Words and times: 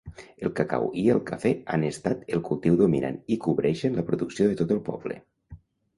El 0.47 0.51
cacau 0.59 0.87
i 1.01 1.03
el 1.15 1.19
cafè 1.27 1.51
han 1.75 1.85
estat 1.89 2.25
el 2.37 2.43
cultiu 2.49 2.79
dominant 2.79 3.19
i 3.35 3.37
cobreixen 3.47 4.01
la 4.01 4.07
producció 4.09 4.49
de 4.53 4.61
tot 4.63 4.75
el 4.79 4.81
poble. 4.89 5.21